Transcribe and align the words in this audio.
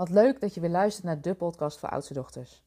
Wat 0.00 0.08
leuk 0.08 0.40
dat 0.40 0.54
je 0.54 0.60
weer 0.60 0.70
luistert 0.70 1.06
naar 1.06 1.20
de 1.20 1.34
podcast 1.34 1.78
voor 1.78 1.88
oudste 1.88 2.14
dochters. 2.14 2.64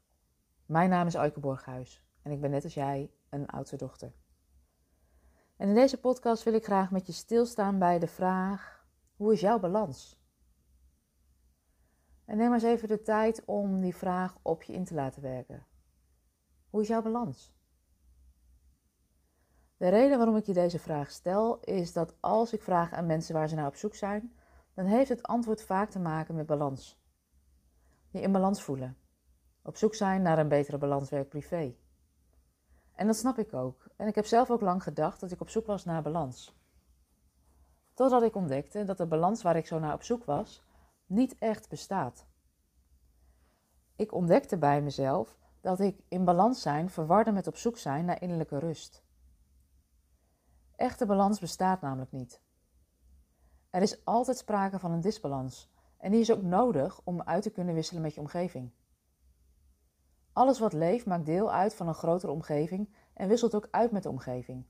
Mijn 0.65 0.89
naam 0.89 1.07
is 1.07 1.15
Aike 1.15 1.39
Borghuis 1.39 2.03
en 2.21 2.31
ik 2.31 2.41
ben 2.41 2.49
net 2.49 2.63
als 2.63 2.73
jij 2.73 3.11
een 3.29 3.47
oudste 3.47 3.75
dochter. 3.75 4.13
En 5.57 5.67
in 5.67 5.75
deze 5.75 5.99
podcast 5.99 6.43
wil 6.43 6.53
ik 6.53 6.63
graag 6.63 6.91
met 6.91 7.05
je 7.05 7.11
stilstaan 7.11 7.79
bij 7.79 7.99
de 7.99 8.07
vraag: 8.07 8.85
hoe 9.15 9.33
is 9.33 9.39
jouw 9.39 9.59
balans? 9.59 10.21
En 12.25 12.37
neem 12.37 12.49
maar 12.49 12.63
eens 12.63 12.71
even 12.71 12.87
de 12.87 13.01
tijd 13.01 13.45
om 13.45 13.81
die 13.81 13.95
vraag 13.95 14.37
op 14.41 14.63
je 14.63 14.73
in 14.73 14.83
te 14.83 14.93
laten 14.93 15.21
werken. 15.21 15.65
Hoe 16.69 16.81
is 16.81 16.87
jouw 16.87 17.01
balans? 17.01 17.53
De 19.77 19.89
reden 19.89 20.17
waarom 20.17 20.35
ik 20.35 20.45
je 20.45 20.53
deze 20.53 20.79
vraag 20.79 21.11
stel 21.11 21.59
is 21.59 21.93
dat 21.93 22.15
als 22.19 22.53
ik 22.53 22.61
vraag 22.61 22.91
aan 22.91 23.05
mensen 23.05 23.33
waar 23.33 23.49
ze 23.49 23.55
naar 23.55 23.67
op 23.67 23.75
zoek 23.75 23.95
zijn, 23.95 24.33
dan 24.73 24.85
heeft 24.85 25.09
het 25.09 25.23
antwoord 25.23 25.63
vaak 25.63 25.89
te 25.89 25.99
maken 25.99 26.35
met 26.35 26.45
balans 26.45 27.01
je 28.13 28.21
in 28.21 28.31
balans 28.31 28.63
voelen. 28.63 28.97
Op 29.61 29.77
zoek 29.77 29.95
zijn 29.95 30.21
naar 30.21 30.39
een 30.39 30.47
betere 30.47 30.77
balans 30.77 31.09
werk-privé. 31.09 31.75
En 32.95 33.07
dat 33.07 33.15
snap 33.15 33.37
ik 33.37 33.53
ook. 33.53 33.87
En 33.95 34.07
ik 34.07 34.15
heb 34.15 34.25
zelf 34.25 34.51
ook 34.51 34.61
lang 34.61 34.83
gedacht 34.83 35.19
dat 35.19 35.31
ik 35.31 35.41
op 35.41 35.49
zoek 35.49 35.65
was 35.65 35.85
naar 35.85 36.01
balans. 36.01 36.55
Totdat 37.93 38.23
ik 38.23 38.35
ontdekte 38.35 38.83
dat 38.83 38.97
de 38.97 39.05
balans 39.05 39.41
waar 39.41 39.55
ik 39.55 39.67
zo 39.67 39.79
naar 39.79 39.93
op 39.93 40.03
zoek 40.03 40.23
was, 40.23 40.63
niet 41.05 41.37
echt 41.37 41.69
bestaat. 41.69 42.25
Ik 43.95 44.13
ontdekte 44.13 44.57
bij 44.57 44.81
mezelf 44.81 45.37
dat 45.61 45.79
ik 45.79 46.03
in 46.07 46.25
balans 46.25 46.61
zijn 46.61 46.89
verwarde 46.89 47.31
met 47.31 47.47
op 47.47 47.55
zoek 47.55 47.77
zijn 47.77 48.05
naar 48.05 48.21
innerlijke 48.21 48.59
rust. 48.59 49.03
Echte 50.75 51.05
balans 51.05 51.39
bestaat 51.39 51.81
namelijk 51.81 52.11
niet. 52.11 52.41
Er 53.69 53.81
is 53.81 54.05
altijd 54.05 54.37
sprake 54.37 54.79
van 54.79 54.91
een 54.91 55.01
disbalans 55.01 55.72
en 56.03 56.11
die 56.11 56.19
is 56.19 56.31
ook 56.31 56.41
nodig 56.41 57.01
om 57.03 57.21
uit 57.21 57.43
te 57.43 57.49
kunnen 57.49 57.73
wisselen 57.73 58.01
met 58.01 58.13
je 58.13 58.19
omgeving. 58.19 58.71
Alles 60.33 60.59
wat 60.59 60.73
leeft 60.73 61.05
maakt 61.05 61.25
deel 61.25 61.51
uit 61.51 61.75
van 61.75 61.87
een 61.87 61.93
grotere 61.93 62.31
omgeving 62.31 62.93
en 63.13 63.27
wisselt 63.27 63.55
ook 63.55 63.67
uit 63.71 63.91
met 63.91 64.03
de 64.03 64.09
omgeving. 64.09 64.65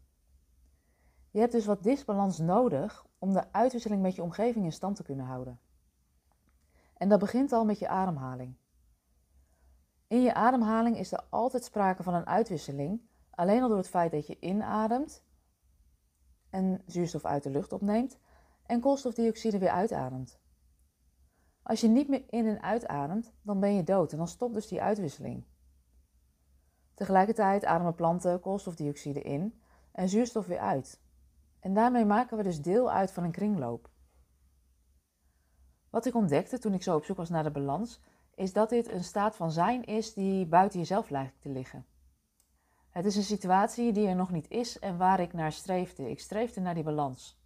Je 1.32 1.40
hebt 1.40 1.52
dus 1.52 1.66
wat 1.66 1.84
disbalans 1.84 2.38
nodig 2.38 3.06
om 3.20 3.34
de 3.34 3.52
uitwisseling 3.52 4.02
met 4.02 4.16
je 4.16 4.24
omgeving 4.24 4.66
in 4.66 4.72
stand 4.72 4.96
te 4.96 5.04
kunnen 5.04 5.26
houden. 5.26 5.60
En 6.94 7.10
dat 7.10 7.20
begint 7.20 7.52
al 7.52 7.66
met 7.66 7.80
je 7.80 7.88
ademhaling. 7.88 8.56
In 10.08 10.22
je 10.22 10.34
ademhaling 10.34 10.98
is 10.98 11.12
er 11.12 11.26
altijd 11.30 11.64
sprake 11.64 12.04
van 12.04 12.14
een 12.14 12.28
uitwisseling, 12.28 13.02
alleen 13.30 13.62
al 13.62 13.68
door 13.68 13.78
het 13.78 13.90
feit 13.90 14.12
dat 14.12 14.28
je 14.28 14.40
inademt 14.40 15.24
en 16.50 16.82
zuurstof 16.86 17.26
uit 17.26 17.44
de 17.44 17.50
lucht 17.50 17.74
opneemt 17.74 18.18
en 18.66 18.80
koolstofdioxide 18.80 19.58
weer 19.58 19.70
uitademt. 19.70 20.42
Als 21.64 21.82
je 21.82 21.88
niet 21.88 22.08
meer 22.08 22.24
in 22.30 22.48
en 22.48 22.62
uitademt, 22.62 23.34
dan 23.42 23.60
ben 23.60 23.76
je 23.76 23.84
dood 23.84 24.12
en 24.12 24.18
dan 24.18 24.28
stopt 24.28 24.54
dus 24.54 24.68
die 24.68 24.82
uitwisseling. 24.82 25.44
Tegelijkertijd 26.94 27.66
ademen 27.66 27.96
planten 27.96 28.40
koolstofdioxide 28.40 29.22
in 29.22 29.62
en 29.92 30.10
zuurstof 30.10 30.46
weer 30.48 30.60
uit. 30.60 31.02
En 31.60 31.74
daarmee 31.74 32.06
maken 32.06 32.38
we 32.38 32.44
dus 32.44 32.62
deel 32.62 32.92
uit 32.92 33.12
van 33.12 33.24
een 33.24 33.32
kringloop. 33.32 33.90
Wat 35.90 36.06
ik 36.06 36.16
ontdekte 36.16 36.60
toen 36.60 36.74
ik 36.74 36.84
zo 36.84 36.96
op 36.96 37.04
zoek 37.04 37.18
was 37.18 37.30
naar 37.30 37.44
de 37.44 37.52
balans, 37.52 38.02
is 38.36 38.54
dat 38.54 38.70
dit 38.70 38.92
een 38.92 39.04
staat 39.04 39.36
van 39.36 39.52
zijn 39.52 39.84
is 39.84 40.14
die 40.14 40.46
buiten 40.46 40.80
jezelf 40.80 41.10
lijkt 41.10 41.42
te 41.42 41.50
liggen. 41.50 41.86
Het 42.90 43.06
is 43.06 43.16
een 43.16 43.24
situatie 43.24 43.92
die 43.92 44.08
er 44.08 44.16
nog 44.16 44.32
niet 44.32 44.50
is 44.50 44.80
en 44.80 44.98
waar 44.98 45.20
ik 45.20 45.34
naar 45.34 45.52
streefde. 45.52 46.10
Ik 46.10 46.20
streefde 46.20 46.62
naar 46.62 46.74
die 46.74 46.84
balans. 46.84 47.42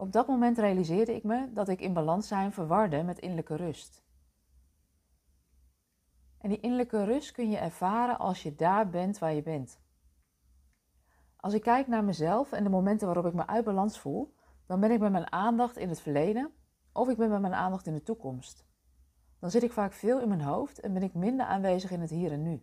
Op 0.00 0.12
dat 0.12 0.26
moment 0.26 0.58
realiseerde 0.58 1.14
ik 1.14 1.24
me 1.24 1.52
dat 1.52 1.68
ik 1.68 1.80
in 1.80 1.92
balans 1.92 2.28
zijn 2.28 2.52
verwarde 2.52 3.02
met 3.02 3.18
innerlijke 3.18 3.56
rust. 3.56 4.02
En 6.38 6.48
die 6.48 6.60
innerlijke 6.60 7.04
rust 7.04 7.32
kun 7.32 7.50
je 7.50 7.56
ervaren 7.56 8.18
als 8.18 8.42
je 8.42 8.54
daar 8.54 8.88
bent 8.88 9.18
waar 9.18 9.32
je 9.32 9.42
bent. 9.42 9.80
Als 11.36 11.54
ik 11.54 11.62
kijk 11.62 11.86
naar 11.86 12.04
mezelf 12.04 12.52
en 12.52 12.64
de 12.64 12.70
momenten 12.70 13.06
waarop 13.06 13.26
ik 13.26 13.34
me 13.34 13.46
uit 13.46 13.64
balans 13.64 13.98
voel, 13.98 14.34
dan 14.66 14.80
ben 14.80 14.90
ik 14.90 15.00
met 15.00 15.12
mijn 15.12 15.32
aandacht 15.32 15.76
in 15.76 15.88
het 15.88 16.00
verleden 16.00 16.52
of 16.92 17.08
ik 17.08 17.16
ben 17.16 17.30
met 17.30 17.40
mijn 17.40 17.54
aandacht 17.54 17.86
in 17.86 17.94
de 17.94 18.02
toekomst. 18.02 18.66
Dan 19.38 19.50
zit 19.50 19.62
ik 19.62 19.72
vaak 19.72 19.92
veel 19.92 20.20
in 20.20 20.28
mijn 20.28 20.42
hoofd 20.42 20.80
en 20.80 20.92
ben 20.92 21.02
ik 21.02 21.14
minder 21.14 21.46
aanwezig 21.46 21.90
in 21.90 22.00
het 22.00 22.10
hier 22.10 22.32
en 22.32 22.42
nu. 22.42 22.62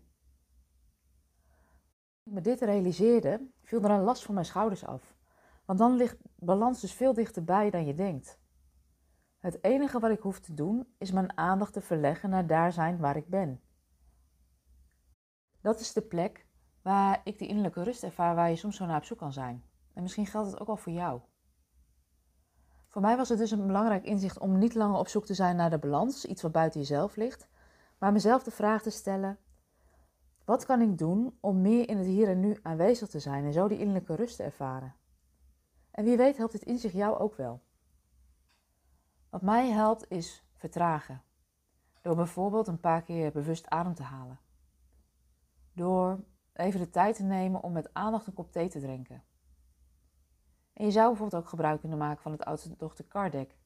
Toen 2.23 2.23
ik 2.23 2.33
me 2.33 2.41
dit 2.41 2.61
realiseerde, 2.61 3.47
viel 3.61 3.83
er 3.83 3.91
een 3.91 4.01
last 4.01 4.23
van 4.23 4.33
mijn 4.33 4.45
schouders 4.45 4.85
af. 4.85 5.15
Want 5.67 5.79
dan 5.79 5.95
ligt 5.95 6.17
balans 6.35 6.81
dus 6.81 6.93
veel 6.93 7.13
dichterbij 7.13 7.69
dan 7.69 7.85
je 7.85 7.95
denkt. 7.95 8.39
Het 9.37 9.63
enige 9.63 9.99
wat 9.99 10.11
ik 10.11 10.19
hoef 10.19 10.39
te 10.39 10.53
doen 10.53 10.87
is 10.97 11.11
mijn 11.11 11.37
aandacht 11.37 11.73
te 11.73 11.81
verleggen 11.81 12.29
naar 12.29 12.47
daar 12.47 12.73
zijn 12.73 12.97
waar 12.97 13.15
ik 13.15 13.27
ben. 13.27 13.61
Dat 15.61 15.79
is 15.79 15.93
de 15.93 16.01
plek 16.01 16.47
waar 16.81 17.21
ik 17.23 17.39
die 17.39 17.47
innerlijke 17.47 17.83
rust 17.83 18.03
ervaar 18.03 18.35
waar 18.35 18.49
je 18.49 18.55
soms 18.55 18.75
zo 18.75 18.85
naar 18.85 18.97
op 18.97 19.03
zoek 19.03 19.17
kan 19.17 19.33
zijn. 19.33 19.63
En 19.93 20.01
misschien 20.01 20.25
geldt 20.25 20.51
het 20.51 20.59
ook 20.59 20.67
wel 20.67 20.77
voor 20.77 20.93
jou. 20.93 21.21
Voor 22.87 23.01
mij 23.01 23.17
was 23.17 23.29
het 23.29 23.37
dus 23.37 23.51
een 23.51 23.67
belangrijk 23.67 24.03
inzicht 24.03 24.39
om 24.39 24.57
niet 24.57 24.75
langer 24.75 24.99
op 24.99 25.07
zoek 25.07 25.25
te 25.25 25.33
zijn 25.33 25.55
naar 25.55 25.69
de 25.69 25.79
balans, 25.79 26.25
iets 26.25 26.41
wat 26.41 26.51
buiten 26.51 26.79
jezelf 26.79 27.15
ligt, 27.15 27.47
maar 27.97 28.11
mezelf 28.11 28.43
de 28.43 28.51
vraag 28.51 28.81
te 28.81 28.89
stellen: 28.89 29.37
wat 30.45 30.65
kan 30.65 30.81
ik 30.81 30.97
doen 30.97 31.37
om 31.39 31.61
meer 31.61 31.89
in 31.89 31.97
het 31.97 32.05
hier 32.05 32.27
en 32.27 32.39
nu 32.39 32.57
aanwezig 32.61 33.07
te 33.07 33.19
zijn 33.19 33.45
en 33.45 33.53
zo 33.53 33.67
die 33.67 33.79
innerlijke 33.79 34.15
rust 34.15 34.35
te 34.35 34.43
ervaren? 34.43 34.95
En 35.97 36.03
wie 36.03 36.17
weet 36.17 36.37
helpt 36.37 36.51
dit 36.51 36.63
inzicht 36.63 36.93
jou 36.93 37.17
ook 37.17 37.35
wel. 37.35 37.61
Wat 39.29 39.41
mij 39.41 39.69
helpt 39.69 40.09
is 40.09 40.45
vertragen. 40.55 41.23
Door 42.01 42.15
bijvoorbeeld 42.15 42.67
een 42.67 42.79
paar 42.79 43.01
keer 43.01 43.31
bewust 43.31 43.69
adem 43.69 43.93
te 43.93 44.03
halen. 44.03 44.39
Door 45.73 46.23
even 46.53 46.79
de 46.79 46.89
tijd 46.89 47.15
te 47.15 47.23
nemen 47.23 47.63
om 47.63 47.71
met 47.71 47.93
aandacht 47.93 48.27
een 48.27 48.33
kop 48.33 48.51
thee 48.51 48.69
te 48.69 48.79
drinken. 48.79 49.23
En 50.73 50.85
je 50.85 50.91
zou 50.91 51.07
bijvoorbeeld 51.07 51.41
ook 51.41 51.49
gebruik 51.49 51.79
kunnen 51.79 51.97
maken 51.97 52.21
van 52.21 52.31
het 52.31 52.45
oudste 52.45 52.75
dochter 52.77 53.05
Kardec. 53.05 53.57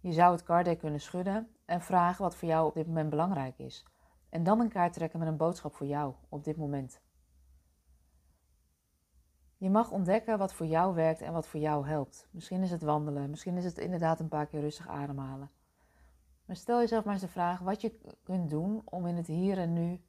Je 0.00 0.12
zou 0.12 0.32
het 0.32 0.42
Kardec 0.42 0.78
kunnen 0.78 1.00
schudden 1.00 1.56
en 1.64 1.80
vragen 1.80 2.22
wat 2.22 2.36
voor 2.36 2.48
jou 2.48 2.66
op 2.66 2.74
dit 2.74 2.86
moment 2.86 3.10
belangrijk 3.10 3.58
is. 3.58 3.86
En 4.28 4.42
dan 4.42 4.60
een 4.60 4.68
kaart 4.68 4.92
trekken 4.92 5.18
met 5.18 5.28
een 5.28 5.36
boodschap 5.36 5.74
voor 5.74 5.86
jou 5.86 6.14
op 6.28 6.44
dit 6.44 6.56
moment. 6.56 7.00
Je 9.62 9.70
mag 9.70 9.90
ontdekken 9.90 10.38
wat 10.38 10.54
voor 10.54 10.66
jou 10.66 10.94
werkt 10.94 11.20
en 11.20 11.32
wat 11.32 11.46
voor 11.46 11.60
jou 11.60 11.86
helpt. 11.86 12.28
Misschien 12.30 12.62
is 12.62 12.70
het 12.70 12.82
wandelen, 12.82 13.30
misschien 13.30 13.56
is 13.56 13.64
het 13.64 13.78
inderdaad 13.78 14.20
een 14.20 14.28
paar 14.28 14.46
keer 14.46 14.60
rustig 14.60 14.88
ademhalen. 14.88 15.50
Maar 16.44 16.56
stel 16.56 16.78
jezelf 16.78 17.04
maar 17.04 17.12
eens 17.12 17.22
de 17.22 17.28
vraag 17.28 17.60
wat 17.60 17.80
je 17.80 17.98
kunt 18.22 18.50
doen 18.50 18.82
om 18.84 19.06
in 19.06 19.16
het 19.16 19.26
hier 19.26 19.58
en 19.58 19.72
nu 19.72 20.00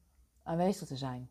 aanwezig 0.43 0.87
te 0.87 0.97
zijn. 0.97 1.29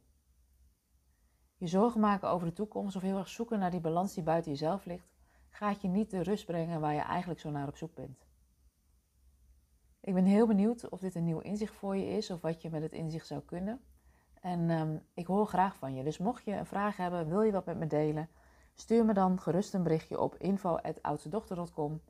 Je 1.56 1.66
zorgen 1.66 2.00
maken 2.00 2.28
over 2.28 2.46
de 2.46 2.52
toekomst 2.52 2.96
of 2.96 3.02
heel 3.02 3.18
erg 3.18 3.28
zoeken 3.28 3.58
naar 3.58 3.70
die 3.70 3.80
balans 3.80 4.14
die 4.14 4.22
buiten 4.22 4.50
jezelf 4.50 4.84
ligt, 4.84 5.12
gaat 5.48 5.80
je 5.80 5.88
niet 5.88 6.10
de 6.10 6.22
rust 6.22 6.46
brengen 6.46 6.80
waar 6.80 6.94
je 6.94 7.00
eigenlijk 7.00 7.40
zo 7.40 7.50
naar 7.50 7.68
op 7.68 7.76
zoek 7.76 7.94
bent. 7.94 8.26
Ik 10.00 10.14
ben 10.14 10.24
heel 10.24 10.46
benieuwd 10.46 10.88
of 10.88 11.00
dit 11.00 11.14
een 11.14 11.24
nieuw 11.24 11.40
inzicht 11.40 11.74
voor 11.74 11.96
je 11.96 12.06
is 12.06 12.30
of 12.30 12.40
wat 12.40 12.62
je 12.62 12.70
met 12.70 12.82
het 12.82 12.92
inzicht 12.92 13.26
zou 13.26 13.40
kunnen. 13.40 13.80
En 14.42 14.70
um, 14.70 15.02
ik 15.14 15.26
hoor 15.26 15.46
graag 15.46 15.76
van 15.76 15.94
je. 15.94 16.04
Dus 16.04 16.18
mocht 16.18 16.44
je 16.44 16.52
een 16.52 16.66
vraag 16.66 16.96
hebben, 16.96 17.28
wil 17.28 17.42
je 17.42 17.52
wat 17.52 17.66
met 17.66 17.78
me 17.78 17.86
delen, 17.86 18.28
stuur 18.74 19.04
me 19.04 19.14
dan 19.14 19.40
gerust 19.40 19.74
een 19.74 19.82
berichtje 19.82 20.20
op 20.20 20.36
info.oudstedochter.com. 20.36 22.00